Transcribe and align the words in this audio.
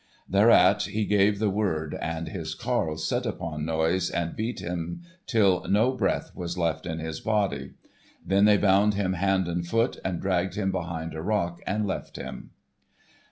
Thereat 0.27 0.81
he 0.85 1.05
gave 1.05 1.37
the 1.37 1.51
word, 1.51 1.95
and 2.01 2.27
his 2.29 2.55
carles 2.55 3.07
set 3.07 3.27
upon 3.27 3.65
Noise 3.65 4.09
and 4.09 4.35
beat 4.35 4.59
him 4.59 5.03
till 5.27 5.63
no 5.69 5.91
breath 5.91 6.31
was 6.35 6.57
left 6.57 6.87
in 6.87 6.97
his 6.97 7.19
body. 7.19 7.75
Then 8.25 8.45
they 8.45 8.57
bound 8.57 8.95
him 8.95 9.13
hand 9.13 9.47
and 9.47 9.63
foot, 9.63 9.99
and 10.03 10.19
dragged 10.19 10.55
him 10.55 10.71
behind 10.71 11.13
a 11.13 11.21
rock, 11.21 11.61
and 11.67 11.85
left 11.85 12.15
him. 12.15 12.49